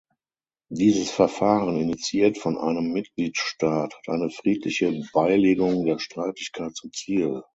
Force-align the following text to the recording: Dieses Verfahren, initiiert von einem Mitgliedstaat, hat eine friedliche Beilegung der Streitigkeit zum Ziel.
Dieses 0.71 1.11
Verfahren, 1.11 1.79
initiiert 1.79 2.39
von 2.39 2.57
einem 2.57 2.91
Mitgliedstaat, 2.91 3.93
hat 3.95 4.09
eine 4.11 4.31
friedliche 4.31 4.99
Beilegung 5.13 5.85
der 5.85 5.99
Streitigkeit 5.99 6.75
zum 6.75 6.91
Ziel. 6.91 7.43